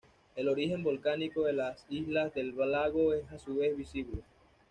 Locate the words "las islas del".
1.53-2.55